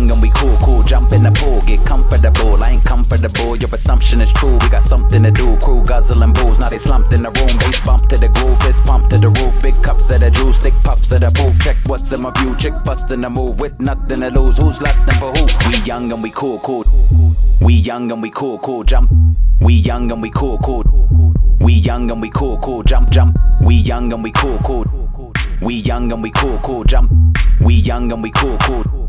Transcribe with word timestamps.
young 0.00 0.12
and 0.12 0.22
we 0.22 0.30
cool, 0.30 0.56
cool. 0.58 0.82
Jump 0.82 1.12
in 1.12 1.22
the 1.22 1.30
pool, 1.30 1.60
get 1.62 1.84
comfortable. 1.84 2.62
I 2.62 2.70
ain't 2.70 2.84
comfortable. 2.84 3.56
Your 3.56 3.70
assumption 3.74 4.20
is 4.20 4.32
true. 4.32 4.56
We 4.58 4.68
got 4.68 4.82
something 4.82 5.22
to 5.22 5.30
do. 5.30 5.56
Crew 5.58 5.84
guzzling 5.84 6.32
booze. 6.32 6.58
Now 6.58 6.68
they 6.68 6.78
slumped 6.78 7.12
in 7.12 7.22
the 7.22 7.30
room. 7.30 7.56
Bass 7.58 7.80
bump 7.80 8.08
to 8.08 8.18
the 8.18 8.28
groove. 8.28 8.60
Fist 8.62 8.84
pump 8.84 9.08
to 9.10 9.18
the 9.18 9.28
roof. 9.28 9.62
Big 9.62 9.74
cups 9.82 10.10
of 10.10 10.20
the 10.20 10.30
juice. 10.30 10.58
Stick 10.60 10.74
puffs 10.84 11.12
of 11.12 11.20
the 11.20 11.30
booth. 11.36 11.58
Check 11.62 11.76
what's 11.86 12.12
in 12.12 12.22
my 12.22 12.30
view. 12.38 12.56
Chicks 12.56 12.80
busting 12.82 13.20
the 13.20 13.30
move 13.30 13.60
with 13.60 13.78
nothing 13.80 14.20
to 14.20 14.30
lose. 14.30 14.58
Who's 14.58 14.80
lusting 14.80 15.14
for 15.18 15.32
who? 15.32 15.46
We 15.68 15.76
young 15.84 16.12
and 16.12 16.22
we 16.22 16.30
cool, 16.30 16.58
cool. 16.60 16.84
We 17.60 17.74
young 17.74 18.10
and 18.10 18.22
we 18.22 18.30
cool, 18.30 18.58
cool. 18.58 18.84
Jump. 18.84 19.10
We 19.60 19.74
young 19.74 20.10
and 20.10 20.22
we 20.22 20.30
cool, 20.30 20.58
cool. 20.58 20.84
We 21.60 21.74
young 21.74 22.10
and 22.10 22.22
we 22.22 22.30
cool, 22.30 22.58
cool. 22.58 22.82
Jump, 22.82 23.10
jump. 23.10 23.36
We 23.60 23.74
young 23.76 24.12
and 24.12 24.22
we 24.22 24.32
cool, 24.32 24.58
cool. 24.64 24.86
We 25.60 25.74
young 25.74 26.10
and 26.10 26.22
we 26.22 26.30
cool, 26.30 26.58
cool. 26.62 26.84
Jump. 26.84 27.12
We 27.60 27.74
young 27.74 28.10
and 28.10 28.22
we 28.22 28.30
cool, 28.30 28.56
cool. 28.58 28.99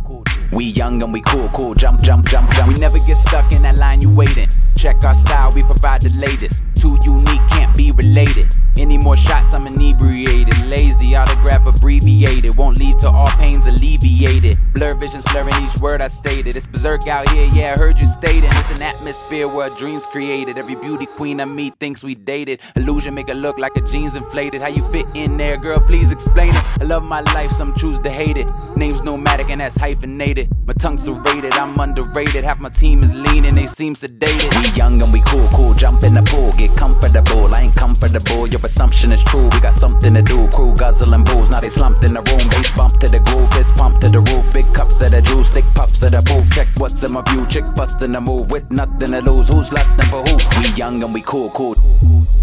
We 0.51 0.65
young 0.65 1.01
and 1.01 1.13
we 1.13 1.21
cool, 1.21 1.49
cool. 1.49 1.73
Jump, 1.75 2.01
jump, 2.01 2.27
jump, 2.27 2.51
jump. 2.51 2.67
We 2.67 2.79
never 2.79 2.99
get 2.99 3.17
stuck 3.17 3.53
in 3.53 3.61
that 3.63 3.77
line 3.77 4.01
you 4.01 4.09
waiting. 4.09 4.49
Check 4.75 5.03
our 5.03 5.15
style, 5.15 5.51
we 5.55 5.63
provide 5.63 6.01
the 6.01 6.11
latest. 6.25 6.63
Too 6.75 6.97
unique, 7.03 7.47
can't 7.51 7.75
be 7.77 7.91
related. 7.95 8.51
Any 8.77 8.97
more 8.97 9.15
shots, 9.15 9.53
I'm 9.53 9.67
inebriated. 9.67 10.65
Lazy, 10.65 11.15
autograph 11.15 11.67
abbreviated. 11.67 12.57
Won't 12.57 12.79
lead 12.79 12.97
to 12.99 13.09
all 13.09 13.27
pains 13.37 13.67
alleviated. 13.67 14.57
Blur 14.73 14.95
vision, 14.95 15.21
slurring 15.21 15.53
each 15.63 15.79
word 15.79 16.01
I 16.01 16.07
stated. 16.07 16.55
It's 16.55 16.65
berserk 16.65 17.07
out 17.07 17.29
here, 17.29 17.45
yeah, 17.53 17.73
I 17.73 17.77
heard 17.77 17.99
you 17.99 18.07
stating. 18.07 18.49
It's 18.53 18.71
an 18.71 18.81
atmosphere 18.81 19.47
where 19.47 19.69
dreams 19.69 20.07
created. 20.07 20.57
Every 20.57 20.75
beauty 20.75 21.05
queen 21.05 21.39
I 21.39 21.45
meet 21.45 21.77
thinks 21.79 22.03
we 22.03 22.15
dated. 22.15 22.61
Illusion 22.75 23.13
make 23.13 23.29
it 23.29 23.35
look 23.35 23.59
like 23.59 23.75
a 23.75 23.81
jeans 23.81 24.15
inflated. 24.15 24.61
How 24.61 24.69
you 24.69 24.83
fit 24.89 25.05
in 25.13 25.37
there, 25.37 25.57
girl? 25.57 25.79
Please 25.79 26.11
explain 26.11 26.49
it. 26.49 26.81
I 26.81 26.85
love 26.85 27.03
my 27.03 27.21
life, 27.21 27.51
some 27.51 27.75
choose 27.75 27.99
to 27.99 28.09
hate 28.09 28.37
it. 28.37 28.47
Name's 28.81 29.03
Know-Madik 29.03 29.51
and 29.51 29.61
that's 29.61 29.77
hyphenated. 29.77 30.49
My 30.65 30.73
tongue's 30.73 31.03
serrated, 31.03 31.53
I'm 31.53 31.79
underrated. 31.79 32.43
Half 32.43 32.59
my 32.59 32.69
team 32.69 33.03
is 33.03 33.13
leaning, 33.13 33.53
they 33.53 33.67
seem 33.67 33.93
sedated. 33.93 34.49
We 34.59 34.75
young 34.75 34.99
and 35.03 35.13
we 35.13 35.21
cool, 35.21 35.47
cool. 35.49 35.75
Jump 35.75 36.03
in 36.03 36.15
the 36.15 36.23
pool, 36.23 36.51
get 36.53 36.75
comfortable. 36.75 37.53
I 37.53 37.61
ain't 37.61 37.75
comfortable. 37.75 38.47
Your 38.47 38.59
assumption 38.65 39.11
is 39.11 39.21
true. 39.21 39.47
We 39.49 39.59
got 39.59 39.75
something 39.75 40.15
to 40.15 40.23
do. 40.23 40.47
Crew 40.47 40.75
guzzling 40.75 41.23
booze. 41.23 41.51
Now 41.51 41.59
they 41.59 41.69
slumped 41.69 42.03
in 42.03 42.13
the 42.15 42.23
room. 42.23 42.49
Bass 42.49 42.71
bump 42.71 42.99
to 43.01 43.07
the 43.07 43.19
groove. 43.19 43.53
Fist 43.53 43.75
pump 43.75 43.99
to 43.99 44.09
the 44.09 44.19
roof. 44.19 44.51
Big 44.51 44.65
cups 44.73 44.99
of 45.01 45.11
the 45.11 45.21
juice. 45.21 45.51
Stick 45.51 45.65
puffs 45.75 46.01
of 46.01 46.09
the 46.09 46.21
pool. 46.25 46.43
Check 46.49 46.67
what's 46.77 47.03
in 47.03 47.11
my 47.11 47.21
view. 47.29 47.45
Chicks 47.45 47.71
busting 47.73 48.13
the 48.13 48.19
move 48.19 48.49
with 48.49 48.71
nothing 48.71 49.11
to 49.11 49.21
lose. 49.21 49.49
Who's 49.49 49.71
lusting 49.71 50.05
for 50.05 50.23
who? 50.23 50.37
We 50.59 50.73
young 50.73 51.03
and 51.03 51.13
we 51.13 51.21
cool, 51.21 51.51
cool. 51.51 51.75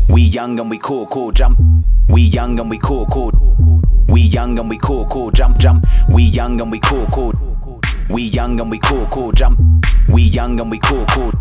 We 0.09 0.23
young 0.23 0.61
and 0.61 0.71
we 0.71 0.79
cool, 0.79 1.09
cool. 1.09 1.33
Jump. 1.33 1.59
We 2.09 2.23
young 2.23 2.61
and 2.61 2.71
we 2.71 2.79
cool, 2.79 3.07
cool. 3.07 3.33
We 4.09 4.23
young 4.23 4.59
and 4.59 4.71
we 4.71 4.79
cool, 4.79 5.07
cool. 5.07 5.31
Jump, 5.31 5.59
jump. 5.59 5.87
We 6.09 6.23
young 6.23 6.61
and 6.61 6.73
we 6.73 6.81
cool, 6.81 7.07
cool. 7.13 7.35
We 8.09 8.23
young 8.23 8.59
and 8.59 8.71
we 8.71 8.79
cool, 8.79 9.07
cool. 9.11 9.33
Jump. 9.33 9.61
We 10.09 10.23
young 10.23 10.59
and 10.59 10.71
we 10.71 10.79
cool, 10.79 11.05
cool. 11.11 11.33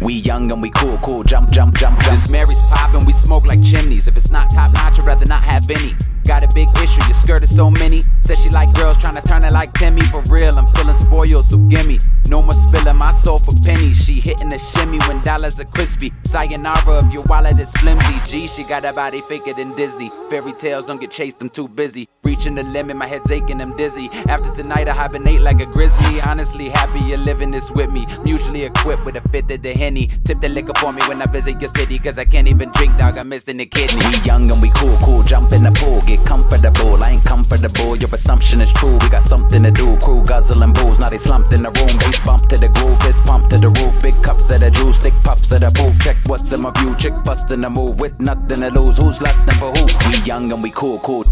We 0.00 0.14
young 0.14 0.50
and 0.50 0.62
we 0.62 0.70
cool, 0.70 0.98
cool. 1.02 1.22
Jump, 1.24 1.50
jump, 1.50 1.76
jump, 1.76 2.00
jump. 2.00 2.10
This 2.10 2.30
Mary's 2.30 2.62
poppin', 2.62 3.04
we 3.04 3.12
smoke 3.12 3.44
like 3.44 3.62
chimneys. 3.62 4.08
If 4.08 4.16
it's 4.16 4.30
not 4.30 4.50
top 4.50 4.72
notch, 4.72 4.98
I'd 4.98 5.06
rather 5.06 5.26
not 5.26 5.42
have 5.42 5.70
any. 5.70 5.92
Got 6.24 6.42
a 6.42 6.48
big 6.54 6.68
issue, 6.78 7.04
your 7.04 7.14
skirt 7.14 7.42
is 7.42 7.54
so 7.54 7.70
many. 7.70 8.00
Says 8.22 8.40
she 8.40 8.48
like 8.48 8.72
girls 8.72 8.96
tryna 8.96 9.22
turn 9.24 9.44
it 9.44 9.52
like 9.52 9.74
Timmy. 9.74 10.00
For 10.02 10.22
real, 10.30 10.58
I'm 10.58 10.72
feeling 10.74 10.94
spoiled, 10.94 11.44
so 11.44 11.58
gimme. 11.58 11.98
No 12.28 12.40
more 12.40 12.54
spilling 12.54 12.96
my 12.96 13.10
soul 13.10 13.38
for 13.38 13.52
pennies. 13.62 14.02
She 14.02 14.20
hitting 14.20 14.48
the 14.48 14.58
shimmy 14.58 14.99
dollars 15.30 15.60
are 15.60 15.70
crispy. 15.76 16.12
Sayonara 16.24 17.04
if 17.04 17.12
your 17.12 17.22
wallet 17.22 17.60
is 17.60 17.72
flimsy. 17.74 18.16
G, 18.26 18.48
she 18.48 18.64
got 18.64 18.84
a 18.84 18.92
body 18.92 19.20
faker 19.22 19.54
than 19.54 19.76
Disney. 19.76 20.10
Fairy 20.28 20.52
tales 20.52 20.86
don't 20.86 21.00
get 21.00 21.12
chased, 21.12 21.36
I'm 21.40 21.48
too 21.48 21.68
busy. 21.68 22.08
Reaching 22.24 22.56
the 22.56 22.64
limit, 22.64 22.96
my 22.96 23.06
head's 23.06 23.30
aching, 23.30 23.60
I'm 23.60 23.76
dizzy. 23.76 24.08
After 24.28 24.50
tonight, 24.60 24.88
I 24.88 24.92
hibernate 24.92 25.40
like 25.40 25.60
a 25.60 25.66
grizzly. 25.66 26.20
Honestly, 26.20 26.68
happy 26.68 26.98
you're 27.00 27.24
living 27.30 27.52
this 27.52 27.70
with 27.70 27.92
me. 27.92 28.06
I'm 28.08 28.26
usually 28.26 28.64
equipped 28.64 29.04
with 29.04 29.16
a 29.16 29.22
fifth 29.28 29.52
of 29.52 29.62
the 29.62 29.72
henny. 29.72 30.08
Tip 30.24 30.40
the 30.40 30.48
liquor 30.48 30.74
for 30.80 30.92
me 30.92 31.00
when 31.06 31.22
I 31.22 31.26
visit 31.26 31.60
your 31.60 31.70
city, 31.76 31.98
cause 32.00 32.18
I 32.18 32.24
can't 32.24 32.48
even 32.48 32.72
drink, 32.72 32.98
dog. 32.98 33.16
I'm 33.16 33.28
missing 33.28 33.58
the 33.58 33.66
kidney. 33.66 34.02
We 34.10 34.20
young 34.24 34.50
and 34.50 34.60
we 34.60 34.70
cool, 34.70 34.96
cool. 34.98 35.22
Jump 35.22 35.52
in 35.52 35.62
the 35.62 35.70
pool, 35.70 36.00
get 36.00 36.26
comfortable. 36.26 37.02
I 37.04 37.10
ain't 37.10 37.24
comfortable, 37.24 37.89
assumption 38.30 38.60
is 38.60 38.72
true. 38.72 38.96
We 38.98 39.08
got 39.08 39.24
something 39.24 39.62
to 39.64 39.72
do. 39.72 39.96
Crew 39.96 40.24
guzzling 40.24 40.72
booze, 40.72 41.00
now 41.00 41.08
they 41.08 41.18
slumped 41.18 41.52
in 41.52 41.62
the 41.62 41.70
room. 41.70 41.98
Bass 41.98 42.20
bump 42.20 42.48
to 42.48 42.58
the 42.58 42.68
groove, 42.68 43.00
fist 43.02 43.24
pump 43.24 43.48
to 43.48 43.58
the 43.58 43.68
roof. 43.68 44.00
Big 44.02 44.14
cups 44.22 44.50
of 44.50 44.60
the 44.60 44.70
juice, 44.70 45.00
stick 45.00 45.14
puffs 45.24 45.50
of 45.50 45.60
the 45.60 45.70
booth. 45.74 45.98
Check 46.00 46.16
what's 46.26 46.52
in 46.52 46.60
my 46.60 46.70
view. 46.78 46.94
Chicks 46.96 47.20
busting 47.22 47.60
the 47.60 47.70
move 47.70 47.98
with 47.98 48.20
nothing 48.20 48.60
to 48.60 48.70
lose. 48.70 48.98
Who's 48.98 49.20
lusting 49.20 49.54
for 49.54 49.72
who? 49.72 49.84
We 50.08 50.16
young 50.24 50.52
and 50.52 50.62
we 50.62 50.70
cool, 50.70 51.00
cool. 51.00 51.24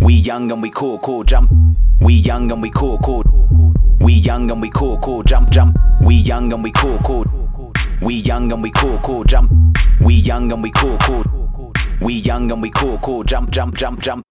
We 0.00 0.14
young 0.14 0.52
and 0.52 0.62
we 0.62 0.70
cool, 0.70 1.00
cool. 1.00 1.24
Jump. 1.24 1.50
We 2.00 2.14
young 2.14 2.52
and 2.52 2.62
we 2.62 2.70
cool, 2.70 2.98
cool. 2.98 3.24
We 4.00 4.14
young 4.14 4.50
and 4.52 4.62
we 4.62 4.70
cool, 4.70 4.98
cool. 4.98 5.24
Jump, 5.24 5.50
jump. 5.50 5.76
We 6.00 6.14
young 6.14 6.52
and 6.52 6.62
we 6.62 6.70
cool, 6.70 6.98
cool. 6.98 7.24
We 8.00 8.14
young 8.14 8.52
and 8.52 8.62
we 8.62 8.70
cool, 8.70 8.98
cool. 9.02 9.24
Jump. 9.24 9.50
We 10.00 10.14
young 10.14 10.52
and 10.52 10.62
we 10.62 10.70
cool, 10.70 10.96
cool. 10.98 11.74
We 12.00 12.14
young 12.14 12.52
and 12.52 12.62
we 12.62 12.70
cool, 12.70 12.98
cool. 12.98 13.24
Jump, 13.24 13.50
jump, 13.50 13.76
jump, 13.76 14.00
jump. 14.00 14.29